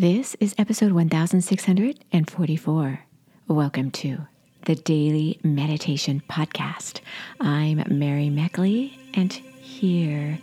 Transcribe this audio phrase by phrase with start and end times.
[0.00, 3.00] This is episode 1644.
[3.48, 4.18] Welcome to
[4.64, 7.00] the Daily Meditation Podcast.
[7.40, 10.38] I'm Mary Meckley, and here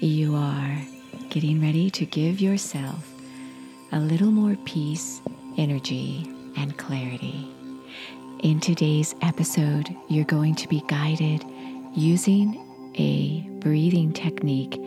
[0.00, 0.80] you are
[1.30, 3.08] getting ready to give yourself
[3.92, 5.22] a little more peace,
[5.56, 7.48] energy, and clarity.
[8.42, 11.44] In today's episode, you're going to be guided
[11.94, 14.80] using a breathing technique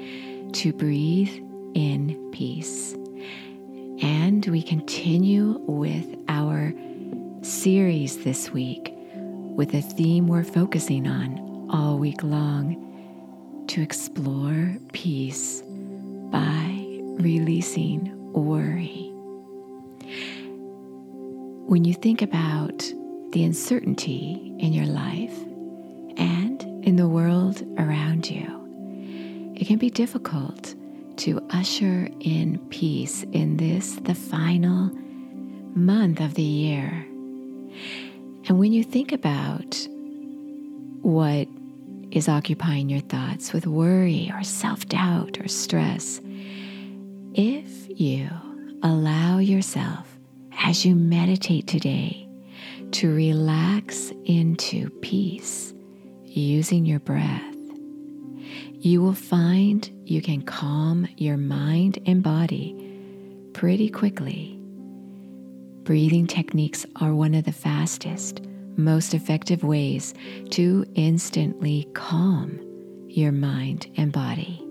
[0.55, 1.41] to breathe
[1.73, 2.97] in peace.
[4.01, 6.73] And we continue with our
[7.41, 15.61] series this week with a theme we're focusing on all week long to explore peace
[16.31, 16.85] by
[17.21, 19.11] releasing worry.
[21.67, 22.79] When you think about
[23.31, 25.37] the uncertainty in your life
[26.17, 30.73] and in the world around you, it can be difficult
[31.19, 34.89] to usher in peace in this, the final
[35.75, 37.05] month of the year.
[38.47, 39.87] And when you think about
[41.01, 41.47] what
[42.11, 46.21] is occupying your thoughts with worry or self doubt or stress,
[47.33, 48.29] if you
[48.81, 50.17] allow yourself
[50.61, 52.27] as you meditate today
[52.91, 55.73] to relax into peace
[56.23, 57.48] using your breath,
[58.79, 62.75] you will find you can calm your mind and body
[63.53, 64.57] pretty quickly.
[65.83, 68.41] Breathing techniques are one of the fastest,
[68.77, 70.13] most effective ways
[70.51, 72.59] to instantly calm
[73.09, 74.65] your mind and body.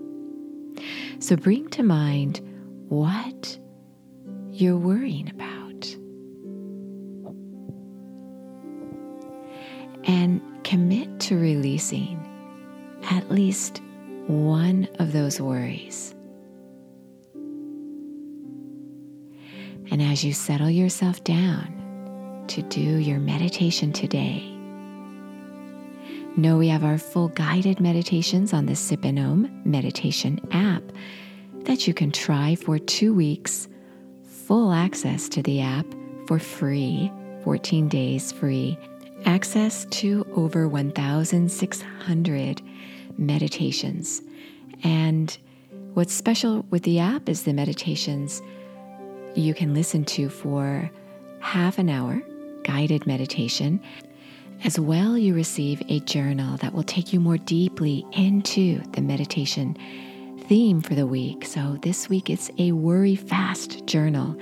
[1.19, 2.39] So bring to mind
[2.87, 3.59] what
[4.51, 5.85] you're worrying about.
[10.07, 12.25] And commit to releasing
[13.11, 13.81] at least
[14.29, 16.13] one of those worries.
[19.89, 24.55] And as you settle yourself down to do your meditation today,
[26.37, 30.83] know we have our full guided meditations on the Sip and Om meditation app
[31.63, 33.67] that you can try for two weeks,
[34.23, 35.87] full access to the app
[36.27, 37.11] for free,
[37.43, 38.77] 14 days free,
[39.25, 42.61] access to over 1,600
[43.17, 44.21] meditations.
[44.83, 45.37] And
[45.93, 48.41] what's special with the app is the meditations
[49.35, 50.89] you can listen to for
[51.39, 52.21] half an hour,
[52.63, 53.81] guided meditation.
[54.63, 59.77] As well, you receive a journal that will take you more deeply into the meditation
[60.49, 61.45] theme for the week.
[61.45, 64.35] So, this week it's a worry fast journal,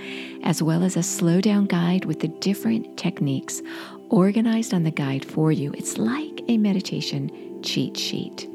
[0.44, 3.62] as well as a slow down guide with the different techniques
[4.10, 5.74] organized on the guide for you.
[5.74, 8.50] It's like a meditation cheat sheet.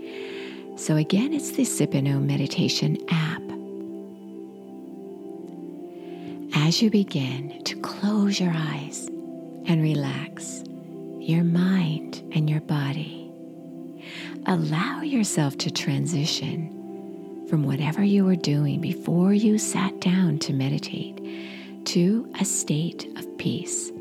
[0.82, 3.40] So, again, it's the Sip and Om Meditation app.
[6.56, 9.06] As you begin to close your eyes
[9.66, 10.64] and relax
[11.20, 13.30] your mind and your body,
[14.46, 21.16] allow yourself to transition from whatever you were doing before you sat down to meditate
[21.84, 23.92] to a state of peace.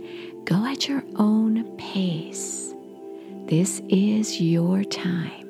[0.46, 2.74] Go at your own pace.
[3.46, 5.41] This is your time.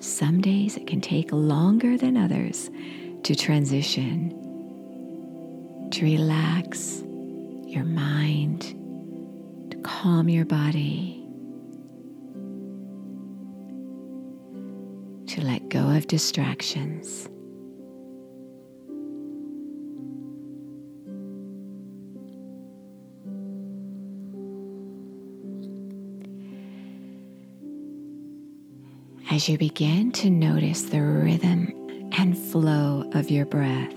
[0.00, 2.70] Some days it can take longer than others
[3.22, 4.30] to transition,
[5.90, 7.02] to relax
[7.66, 8.62] your mind,
[9.70, 11.22] to calm your body,
[15.26, 17.28] to let go of distractions.
[29.30, 31.72] As you begin to notice the rhythm
[32.18, 33.94] and flow of your breath.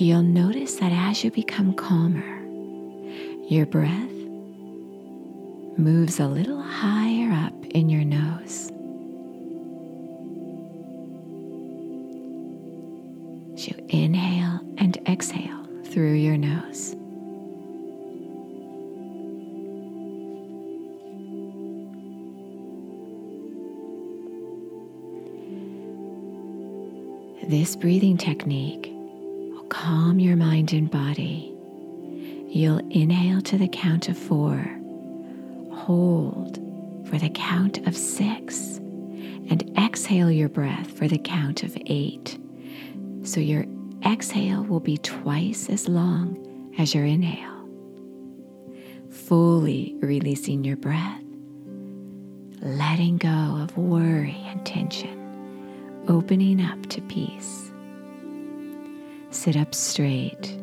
[0.00, 2.38] You'll notice that as you become calmer,
[3.50, 4.10] your breath
[5.76, 8.70] moves a little higher up in your nose.
[13.54, 16.57] As you inhale and exhale through your nose.
[27.48, 31.50] This breathing technique will calm your mind and body.
[32.46, 34.58] You'll inhale to the count of four,
[35.72, 36.56] hold
[37.08, 42.38] for the count of six, and exhale your breath for the count of eight.
[43.22, 43.64] So your
[44.04, 47.66] exhale will be twice as long as your inhale.
[49.10, 51.22] Fully releasing your breath,
[52.60, 53.28] letting go
[53.62, 55.27] of worry and tension
[56.08, 57.70] opening up to peace.
[59.30, 60.58] Sit up straight.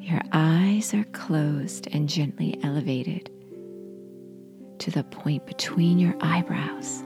[0.00, 3.30] Your eyes are closed and gently elevated
[4.78, 7.02] to the point between your eyebrows.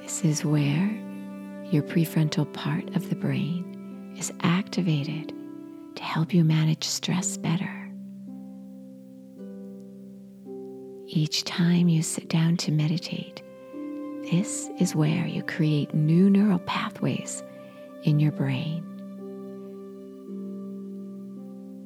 [0.00, 0.90] This is where
[1.72, 5.32] your prefrontal part of the brain is activated
[5.96, 7.90] to help you manage stress better.
[11.08, 13.42] Each time you sit down to meditate,
[14.32, 17.42] this is where you create new neural pathways
[18.04, 18.82] in your brain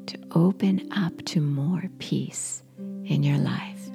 [0.06, 2.62] to open up to more peace
[3.04, 3.90] in your life.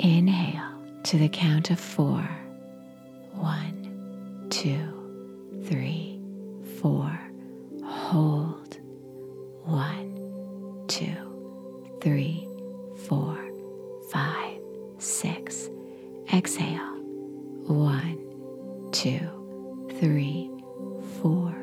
[0.00, 2.28] Inhale to the count of four.
[3.34, 6.20] One, two, three,
[6.80, 7.16] four.
[7.84, 8.78] Hold.
[9.62, 10.09] One,
[12.00, 12.48] three,
[13.06, 13.36] four,
[14.10, 14.58] five,
[14.98, 15.68] six.
[16.32, 16.96] Exhale.
[17.66, 18.18] One,
[18.92, 19.20] two,
[19.98, 20.50] three,
[21.20, 21.54] four,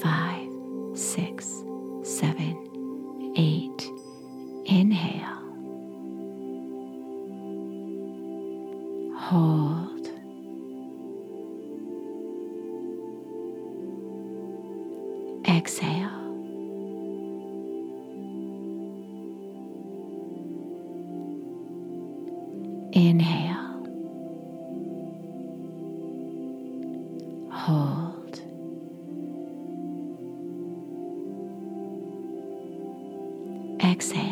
[0.00, 0.48] five,
[0.94, 1.46] six,
[2.02, 3.90] seven, eight.
[4.66, 5.40] Inhale.
[9.18, 10.08] Hold.
[15.48, 16.23] Exhale.
[33.84, 34.22] Exhale.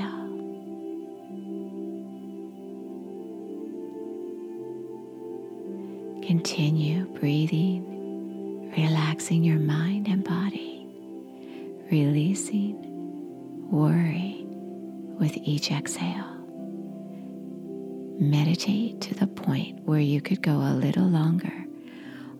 [6.26, 10.86] Continue breathing, relaxing your mind and body,
[11.90, 12.78] releasing
[13.70, 14.46] worry
[15.20, 16.34] with each exhale.
[18.18, 21.66] Meditate to the point where you could go a little longer.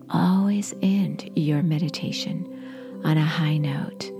[0.09, 4.11] Always end your meditation on a high note.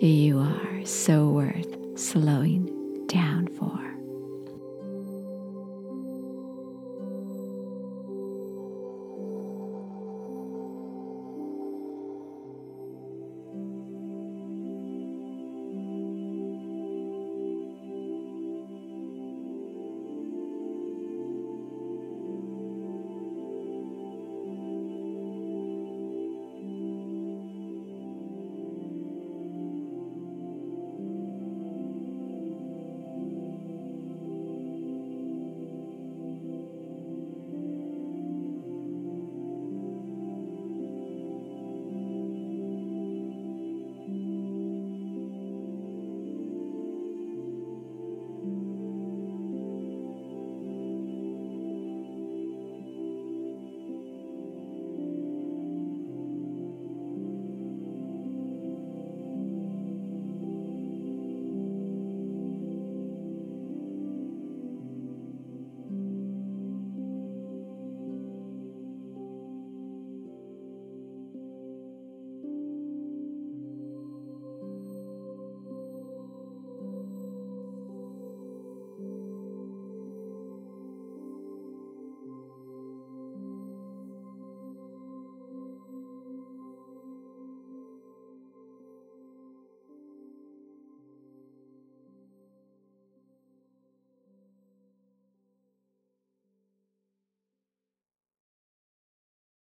[0.00, 3.87] You are so worth slowing down for.